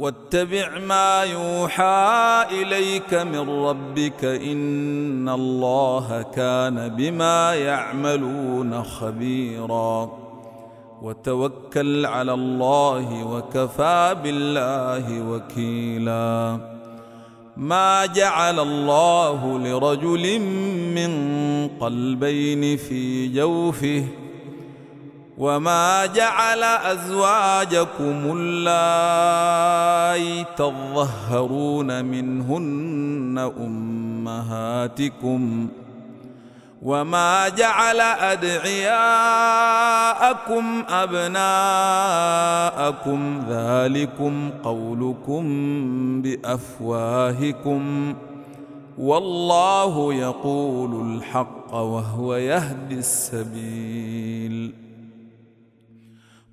واتبع 0.00 0.78
ما 0.78 1.22
يوحى 1.22 2.44
إليك 2.50 3.14
من 3.14 3.50
ربك 3.50 4.24
إن 4.24 5.28
الله 5.28 6.22
كان 6.22 6.88
بما 6.88 7.54
يعملون 7.54 8.82
خبيرا. 8.82 10.10
وتوكل 11.02 12.06
على 12.06 12.34
الله 12.34 13.24
وكفى 13.24 14.16
بالله 14.22 15.30
وكيلا. 15.30 16.58
ما 17.56 18.06
جعل 18.06 18.60
الله 18.60 19.58
لرجل 19.58 20.40
من 20.94 21.12
قلبين 21.80 22.76
في 22.76 23.28
جوفه 23.28 24.04
وما 25.38 26.06
جعل 26.06 26.62
ازواجكم 26.62 28.36
اللائي 28.36 29.64
تظهرون 30.56 32.04
منهن 32.04 33.38
امهاتكم 34.38 35.68
وما 36.82 37.48
جعل 37.48 38.00
ادعياءكم 38.00 38.94
ابناءكم 40.88 42.40
ذلكم 43.48 44.50
قولكم 44.64 45.42
بافواهكم 46.22 48.14
والله 48.98 50.14
يقول 50.14 51.16
الحق 51.16 51.74
وهو 51.74 52.34
يهدي 52.34 52.94
السبيل 52.94 54.89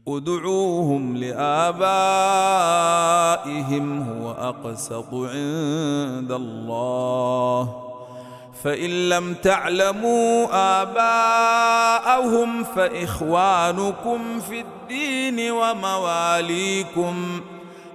ادعوهم 0.07 1.17
لآبائهم 1.17 1.77
هو 4.01 4.31
أقسط 4.31 5.13
عند 5.13 6.31
الله. 6.31 7.83
فإن 8.63 9.09
لم 9.09 9.33
تعلموا 9.33 10.47
آباءهم 10.81 12.63
فإخوانكم 12.63 14.39
في 14.39 14.59
الدين 14.59 15.51
ومواليكم. 15.51 17.41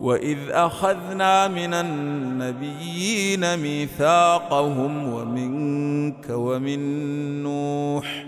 واذ 0.00 0.38
اخذنا 0.50 1.48
من 1.48 1.74
النبيين 1.74 3.56
ميثاقهم 3.56 5.12
ومنك 5.12 6.26
ومن 6.30 6.80
نوح 7.42 8.24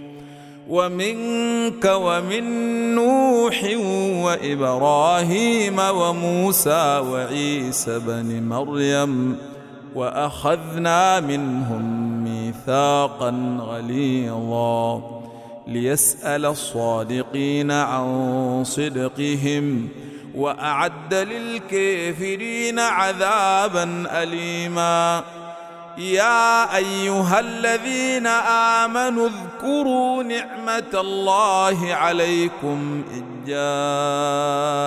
ومنك 0.69 1.85
ومن 1.85 2.45
نوح 2.95 3.65
وابراهيم 4.25 5.79
وموسى 5.79 6.99
وعيسى 6.99 7.99
بن 7.99 8.43
مريم 8.43 9.37
واخذنا 9.95 11.21
منهم 11.21 11.85
ميثاقا 12.25 13.59
غليظا 13.61 15.03
ليسال 15.67 16.47
الصادقين 16.47 17.71
عن 17.71 18.63
صدقهم 18.65 19.89
وأعد 20.37 21.15
للكافرين 21.15 22.79
عذابا 22.79 24.05
اليما. 24.23 25.25
يا 25.99 26.77
أيها 26.77 27.41
الذين 27.41 28.27
آمنوا 28.87 29.29
اذكروا 29.29 30.23
نعمة 30.23 30.95
الله 30.95 31.95
عليكم 31.95 33.05
إذ 33.15 33.23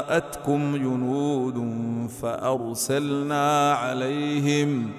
جاءتكم 0.09 0.75
جنود 0.75 1.79
فأرسلنا 2.21 3.73
عليهم 3.73 4.91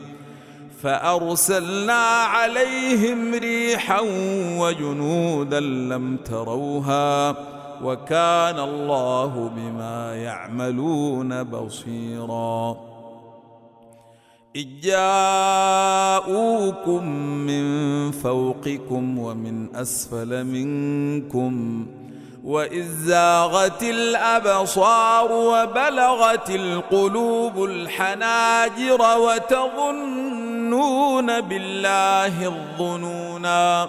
فأرسلنا 0.83 2.03
عليهم 2.22 3.34
ريحا 3.34 4.00
وجنودا 4.59 5.60
لم 5.60 6.16
تروها 6.16 7.34
وكان 7.84 8.58
الله 8.58 9.50
بما 9.56 10.16
يعملون 10.16 11.42
بصيرا. 11.42 12.76
إذ 14.56 14.66
جاءوكم 14.82 16.28
من 17.46 17.64
فوقكم 18.10 19.18
ومن 19.18 19.76
أسفل 19.76 20.44
منكم 20.44 21.86
وإذ 22.44 22.84
زاغت 22.84 23.82
الأبصار 23.82 25.32
وبلغت 25.32 26.50
القلوب 26.50 27.64
الحناجر 27.64 29.18
وتظنون 29.18 30.60
بالله 31.41 32.47
الظنونا. 32.47 33.88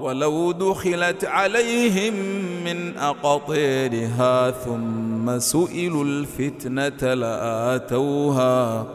ولو 0.00 0.52
دخلت 0.52 1.24
عليهم 1.24 2.14
من 2.64 2.98
اقطيرها 2.98 4.50
ثم 4.50 5.38
سئلوا 5.38 6.04
الفتنة 6.04 7.14
لآتوها 7.14 8.86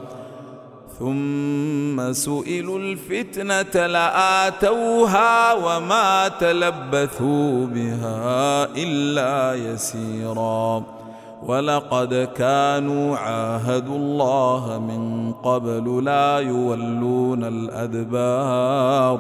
ثم 1.00 2.14
سئلوا 2.14 2.80
الفتنة 2.80 3.88
لآتوها 3.88 5.54
وما 5.54 6.28
تلبثوا 6.28 7.66
بها 7.66 8.66
إلا 8.76 9.56
يسيرا. 9.56 10.84
ولقد 11.44 12.30
كانوا 12.38 13.18
عاهدوا 13.18 13.96
الله 13.98 14.80
من 14.80 15.34
قبل 15.34 16.06
لا 16.06 16.40
يولون 16.40 17.44
الأدبار. 17.44 19.20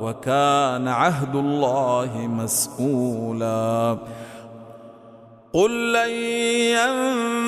وكان 0.00 0.88
عهد 0.88 1.36
الله 1.36 2.10
مسؤولا. 2.16 3.98
قل 5.52 5.92
لن 5.92 6.10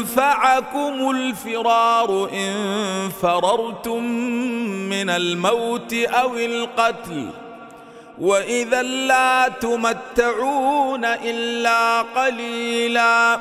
ينفعكم 0.00 1.10
الفرار 1.10 2.28
إن 2.32 2.54
فررتم 3.22 4.04
من 4.88 5.10
الموت 5.10 5.94
أو 5.94 6.34
القتل 6.36 7.30
وإذا 8.20 8.82
لا 8.82 9.48
تمتعون 9.48 11.04
إلا 11.04 12.02
قليلا. 12.02 13.40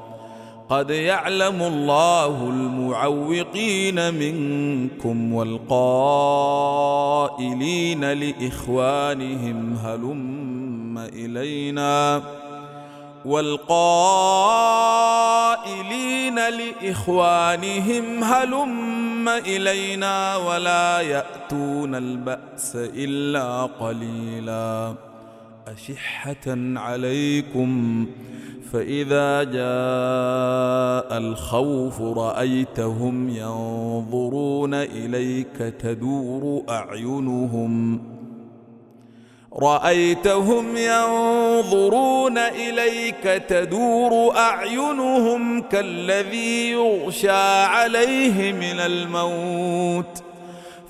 قد 0.71 0.89
يعلم 0.89 1.61
الله 1.61 2.49
المعوقين 2.49 4.13
منكم 4.13 5.33
والقائلين 5.33 5.71
لإخوانهم 8.11 9.73
هلم 9.73 10.97
إلينا 10.97 12.23
والقائلين 13.25 13.69
لإخوانهم 16.35 18.23
هلم 18.23 19.29
إلينا 19.29 20.35
ولا 20.35 21.01
يأتون 21.01 21.95
البأس 21.95 22.75
إلا 22.75 23.63
قليلا 23.63 24.93
أشحة 25.67 26.57
عليكم 26.75 28.05
فإذا 28.73 29.43
جاء 29.43 31.17
الخوف 31.17 32.01
رأيتهم 32.01 33.29
ينظرون 33.29 34.73
إليك 34.73 35.57
تدور 35.57 36.63
أعينهم. 36.69 38.01
رأيتهم 39.61 40.77
ينظرون 40.77 42.37
إليك 42.37 43.43
تدور 43.47 44.37
أعينهم 44.37 45.61
كالذي 45.61 46.71
يغشى 46.71 47.63
عليه 47.63 48.53
من 48.53 48.79
الموت. 48.79 50.30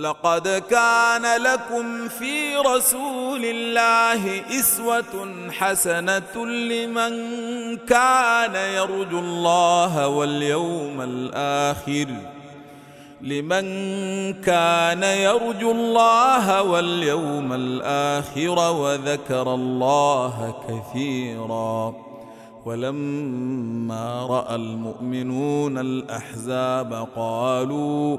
لقد 0.00 0.48
كان 0.70 1.42
لكم 1.42 2.08
في 2.08 2.56
رسول 2.56 3.44
الله 3.44 4.42
إسوة 4.60 5.50
حسنة 5.50 6.46
لمن 6.46 7.12
كان 7.76 8.54
يرجو 8.54 9.18
الله 9.18 10.08
واليوم 10.08 11.00
الآخر. 11.00 12.06
لمن 13.20 13.64
كان 14.32 15.02
يرجو 15.02 15.70
الله 15.70 16.62
واليوم 16.62 17.52
الآخر 17.52 18.72
وذكر 18.72 19.54
الله 19.54 20.54
كثيرا. 20.68 21.94
ولما 22.64 24.26
رأى 24.26 24.54
المؤمنون 24.54 25.78
الأحزاب 25.78 27.08
قالوا 27.16 28.18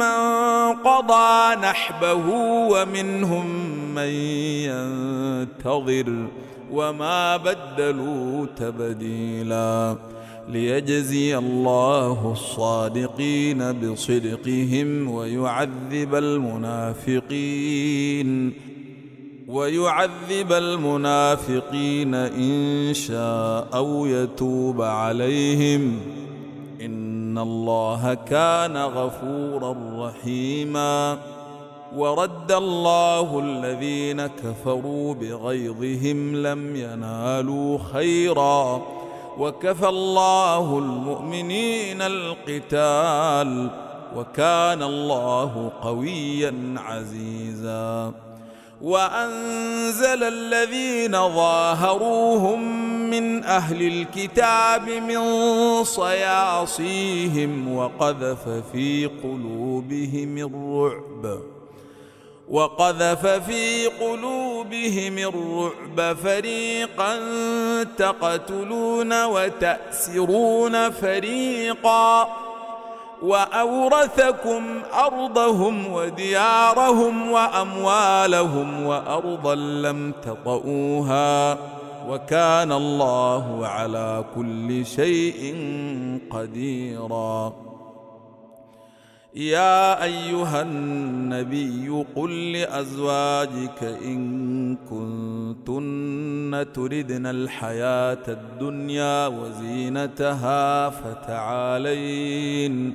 من 0.00 0.18
قضى 0.84 1.54
نحبه 1.62 2.26
ومنهم 2.72 3.46
من 3.94 4.08
ينتظر 4.68 6.26
وما 6.72 7.36
بدلوا 7.36 8.46
تبديلا 8.56 9.96
ليجزي 10.48 11.38
الله 11.38 12.32
الصادقين 12.32 13.72
بصدقهم 13.72 15.10
ويعذب 15.10 16.14
المنافقين 17.34 18.30
ويعذب 19.48 20.52
المنافقين 20.52 22.14
ان 22.14 22.94
شاء 22.94 23.68
أو 23.74 24.06
يتوب 24.06 24.82
عليهم 24.82 26.00
إن 26.80 27.38
الله 27.38 28.14
كان 28.14 28.76
غفورا 28.76 29.76
رحيما 30.08 31.18
ورد 31.96 32.52
الله 32.52 33.38
الذين 33.38 34.26
كفروا 34.26 35.14
بغيظهم 35.14 36.36
لم 36.36 36.76
ينالوا 36.76 37.78
خيرا 37.92 38.82
وكفى 39.38 39.88
الله 39.88 40.78
المؤمنين 40.78 42.02
القتال 42.02 43.70
وكان 44.16 44.82
الله 44.82 45.72
قويا 45.82 46.74
عزيزا 46.76 48.12
وأنزل 48.82 50.24
الذين 50.24 51.12
ظاهروهم 51.12 52.99
من 53.10 53.44
أهل 53.44 53.82
الكتاب 53.82 54.88
من 54.88 55.20
صياصيهم 55.84 57.76
وقذف 57.76 58.48
في 58.72 59.06
قلوبهم 59.22 60.38
الرعب. 60.38 61.40
وقذف 62.50 63.26
في 63.26 63.86
قلوبهم 63.86 65.18
الرعب 65.18 66.16
فريقا 66.16 67.18
تقتلون 67.84 69.24
وتأسرون 69.24 70.90
فريقا. 70.90 72.28
وأورثكم 73.22 74.82
أرضهم 74.94 75.92
وديارهم 75.92 77.30
وأموالهم 77.30 78.86
وأرضا 78.86 79.54
لم 79.54 80.12
تطئوها. 80.22 81.58
وكان 82.08 82.72
الله 82.72 83.66
على 83.66 84.24
كل 84.34 84.86
شيء 84.86 85.54
قديرا. 86.30 87.52
يا 89.34 90.04
أيها 90.04 90.62
النبي 90.62 92.04
قل 92.16 92.52
لأزواجك 92.52 93.82
إن 93.82 94.76
كنتن 94.76 96.66
تردن 96.74 97.26
الحياة 97.26 98.24
الدنيا 98.28 99.26
وزينتها 99.26 100.90
فتعالين 100.90 102.94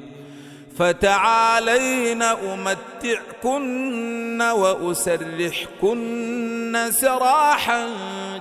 فتعالين 0.77 2.21
أمتعكن 2.21 4.41
وأسرحكن 4.41 6.05
سراحا 6.89 7.87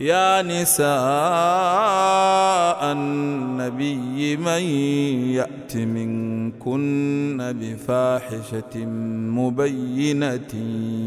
يا 0.00 0.42
نساء 0.42 0.88
النبي 2.92 4.36
من 4.36 4.62
يأت 5.36 5.76
منكن 5.76 7.38
بفاحشة 7.60 8.86
مبينة 9.36 10.54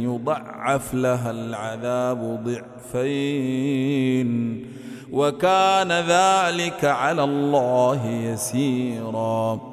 يضعف 0.04 0.94
لها 0.94 1.32
العذاب 1.32 2.44
ضعفين 2.94 4.30
وكان 5.12 5.92
ذلك 5.92 6.86
على 6.86 7.24
الله 7.24 8.08
يسيرا 8.08 9.73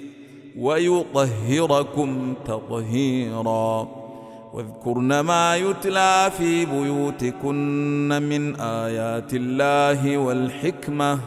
ويطهركم 0.57 2.33
تطهيرا. 2.45 3.87
واذكرن 4.53 5.19
ما 5.19 5.55
يتلى 5.55 6.31
في 6.37 6.65
بيوتكن 6.65 8.23
من 8.23 8.55
آيات 8.61 9.33
الله 9.33 10.17
والحكمة. 10.17 11.19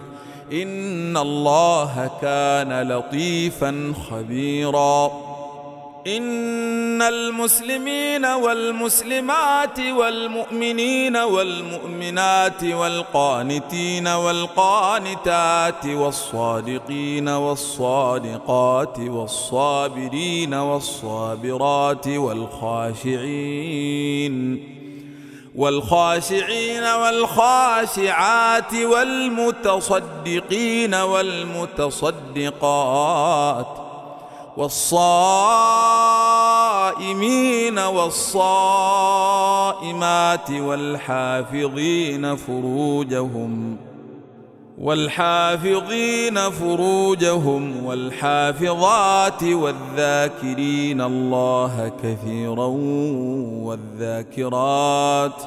إن 0.53 1.17
الله 1.17 2.11
كان 2.23 2.89
لطيفا 2.89 3.93
خبيرا. 4.11 5.24
إن 6.07 7.03
المسلمين 7.03 8.25
والمسلمات 8.27 9.81
والمؤمنين 9.81 11.17
والمؤمنات 11.17 12.65
والقانتين 12.65 14.09
والقانتات 14.09 15.87
والصادقين 15.87 17.29
والصادقات 17.29 18.99
والصابرين 18.99 20.55
والصابرات 20.55 22.09
والخاشعين 22.09 23.55
والخاشعين 25.55 26.83
والخاشعات 26.83 28.75
والمتصدقين 28.75 30.35
والمتصدقات 30.95 32.25
والصائمين 34.57 36.15
والصائمات 37.79 38.91
والحافظين 40.51 42.37
فروجهم 42.37 43.77
والحافظين 44.79 46.51
فروجهم 46.51 47.87
والحافظات 47.87 49.43
والذاكرين 49.43 51.01
الله 51.01 51.93
كثيرا 52.03 52.67
والذاكرات 53.65 55.43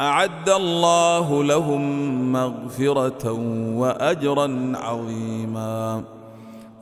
أعد 0.00 0.48
الله 0.48 1.44
لهم 1.44 1.82
مغفرة 2.32 3.32
واجرا 3.76 4.72
عظيما 4.74 6.02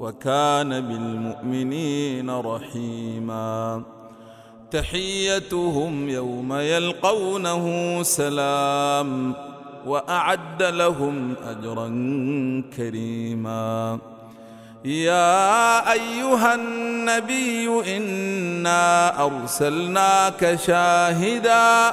وكان 0.00 0.80
بالمؤمنين 0.80 2.30
رحيما. 2.30 3.82
تحيتهم 4.70 6.08
يوم 6.08 6.52
يلقونه 6.52 7.98
سلام 8.02 9.34
وأعد 9.86 10.62
لهم 10.62 11.34
أجرا 11.46 11.88
كريما. 12.76 13.98
يا 14.84 15.92
أيها 15.92 16.54
النبي 16.54 17.96
إنا 17.96 19.24
أرسلناك 19.24 20.58
شاهدا 20.66 21.92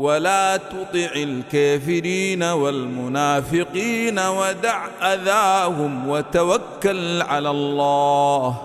ولا 0.00 0.56
تطع 0.56 1.12
الكافرين 1.16 2.42
والمنافقين 2.42 4.18
ودع 4.18 4.86
أذاهم 5.02 6.08
وتوكل 6.08 7.22
على 7.22 7.50
الله 7.50 8.56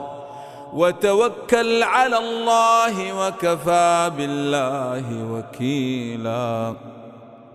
وتوكل 0.73 1.83
على 1.83 2.17
الله 2.17 3.27
وكفى 3.27 4.11
بالله 4.17 5.03
وكيلا. 5.31 6.73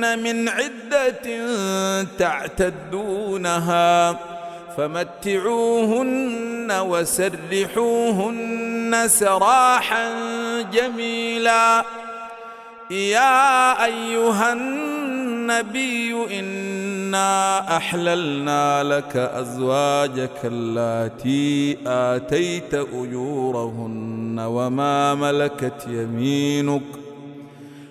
من 0.00 0.48
عدة 0.48 1.46
تعتدونها 2.18 4.18
فمتعوهن 4.76 6.72
وسرحوهن 6.72 8.56
سراحا 9.06 10.10
جميلا. 10.72 11.84
يا 12.90 13.84
أيها 13.84 14.52
النبي 14.52 16.40
إنا 16.40 17.76
أحللنا 17.76 18.82
لك 18.82 19.16
أزواجك 19.16 20.40
اللاتي 20.44 21.78
آتيت 21.86 22.74
أجورهن 22.74 24.38
وما 24.38 25.14
ملكت 25.14 25.86
يمينك 25.88 26.82
ۖ 27.02 27.05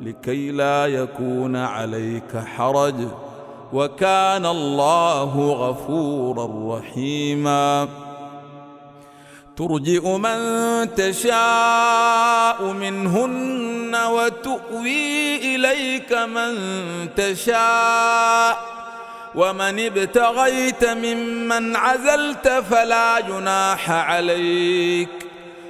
لكي 0.00 0.50
لا 0.50 0.86
يكون 0.86 1.56
عليك 1.56 2.36
حرج. 2.56 2.94
وكان 3.72 4.46
الله 4.46 5.50
غفورا 5.50 6.78
رحيما. 6.78 7.88
ترجئ 9.56 10.08
من 10.08 10.88
تشاء 10.94 12.64
منهن 12.64 13.94
وتؤوي 13.94 15.36
إليك 15.36 16.12
من 16.12 16.54
تشاء. 17.16 18.58
ومن 19.34 19.86
ابتغيت 19.86 20.84
ممن 20.84 21.76
عزلت 21.76 22.48
فلا 22.48 23.20
جناح 23.20 23.90
عليك. 23.90 25.29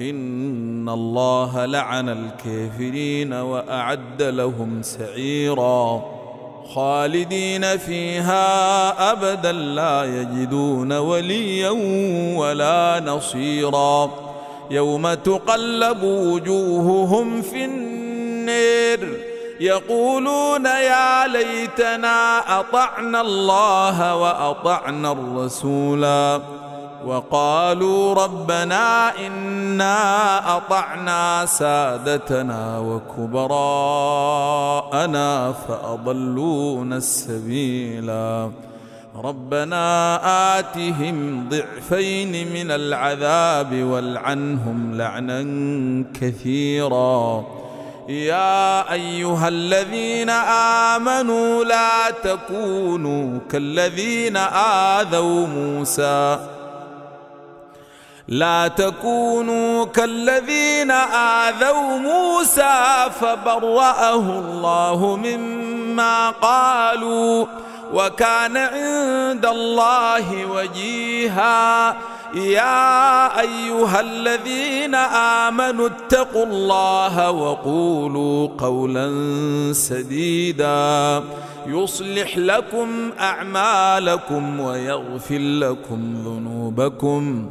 ان 0.00 0.88
الله 0.88 1.66
لعن 1.66 2.08
الكافرين 2.08 3.32
واعد 3.32 4.22
لهم 4.22 4.82
سعيرا 4.82 6.04
خالدين 6.74 7.78
فيها 7.78 9.12
ابدا 9.12 9.52
لا 9.52 10.04
يجدون 10.04 10.92
وليا 10.92 11.70
ولا 12.38 13.02
نصيرا 13.06 14.10
يوم 14.70 15.14
تقلب 15.14 16.02
وجوههم 16.02 17.42
في 17.42 17.64
النير 17.64 19.28
يقولون 19.60 20.66
يا 20.66 21.26
ليتنا 21.26 22.38
اطعنا 22.60 23.20
الله 23.20 24.16
واطعنا 24.16 25.12
الرسولا 25.12 26.40
وقالوا 27.08 28.14
ربنا 28.14 29.16
إنا 29.26 29.96
أطعنا 30.56 31.46
سادتنا 31.46 32.78
وكبراءنا 33.18 33.92
فأضلونا 35.52 36.96
السبيلا. 36.96 38.50
ربنا 39.24 40.20
آتهم 40.58 41.48
ضعفين 41.48 42.52
من 42.52 42.70
العذاب 42.70 43.82
والعنهم 43.82 44.94
لعنا 44.94 45.40
كثيرا. 46.20 47.44
يا 48.08 48.92
أيها 48.92 49.48
الذين 49.48 50.30
آمنوا 50.94 51.64
لا 51.64 52.10
تكونوا 52.22 53.38
كالذين 53.50 54.36
آذوا 54.96 55.46
موسى. 55.46 56.38
لا 58.28 58.68
تكونوا 58.68 59.84
كالذين 59.84 60.90
آذوا 60.90 61.98
موسى 61.98 63.06
فبرأه 63.20 64.38
الله 64.38 65.16
مما 65.16 66.30
قالوا 66.30 67.46
وكان 67.94 68.56
عند 68.56 69.46
الله 69.46 70.46
وجيها. 70.46 71.96
يا 72.34 73.40
أيها 73.40 74.00
الذين 74.00 74.94
آمنوا 75.44 75.88
اتقوا 75.88 76.46
الله 76.46 77.30
وقولوا 77.30 78.48
قولا 78.58 79.08
سديدا. 79.72 81.22
يصلح 81.66 82.38
لكم 82.38 83.10
أعمالكم 83.20 84.60
ويغفر 84.60 85.38
لكم 85.38 86.14
ذنوبكم. 86.24 87.50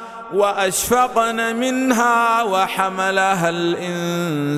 وأشفقن 0.33 1.55
منها 1.55 2.43
وحملها 2.43 3.49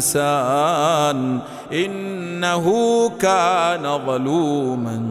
الإنسان 0.03 1.39
إنه 1.73 2.65
كان 3.09 3.99
ظلوما 4.05 5.03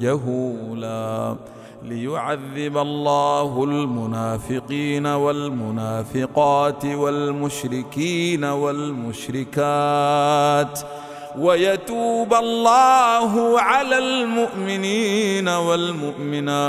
جهولا 0.00 1.36
ليعذب 1.84 2.78
الله 2.78 3.64
المنافقين 3.64 5.06
والمنافقات 5.06 6.84
والمشركين 6.84 8.44
والمشركات 9.48 10.80
ويتوب 11.38 12.34
الله 12.34 13.60
على 13.60 13.98
المؤمنين 13.98 15.48
والمؤمنات 15.48 16.68